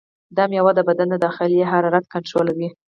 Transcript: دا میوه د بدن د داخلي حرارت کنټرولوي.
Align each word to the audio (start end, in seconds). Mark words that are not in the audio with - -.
دا 0.37 0.43
میوه 0.51 0.71
د 0.75 0.79
بدن 0.89 1.07
د 1.11 1.15
داخلي 1.25 1.61
حرارت 1.71 2.05
کنټرولوي. 2.13 2.69